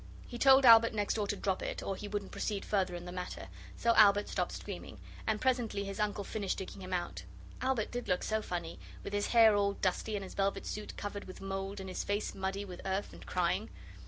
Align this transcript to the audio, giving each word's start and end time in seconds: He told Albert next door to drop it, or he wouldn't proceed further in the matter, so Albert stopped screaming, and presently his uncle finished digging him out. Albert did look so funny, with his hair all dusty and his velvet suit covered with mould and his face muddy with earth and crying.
He 0.25 0.39
told 0.39 0.65
Albert 0.65 0.95
next 0.95 1.13
door 1.13 1.27
to 1.27 1.35
drop 1.35 1.61
it, 1.61 1.83
or 1.83 1.95
he 1.95 2.07
wouldn't 2.07 2.31
proceed 2.31 2.65
further 2.65 2.95
in 2.95 3.05
the 3.05 3.11
matter, 3.11 3.49
so 3.77 3.93
Albert 3.93 4.27
stopped 4.29 4.53
screaming, 4.53 4.99
and 5.27 5.39
presently 5.39 5.83
his 5.83 5.99
uncle 5.99 6.23
finished 6.23 6.57
digging 6.57 6.81
him 6.81 6.91
out. 6.91 7.21
Albert 7.61 7.91
did 7.91 8.07
look 8.07 8.23
so 8.23 8.41
funny, 8.41 8.79
with 9.03 9.13
his 9.13 9.27
hair 9.27 9.55
all 9.55 9.73
dusty 9.73 10.15
and 10.15 10.23
his 10.23 10.33
velvet 10.33 10.65
suit 10.65 10.97
covered 10.97 11.25
with 11.25 11.39
mould 11.39 11.79
and 11.79 11.87
his 11.87 12.03
face 12.03 12.33
muddy 12.33 12.65
with 12.65 12.81
earth 12.83 13.13
and 13.13 13.27
crying. 13.27 13.69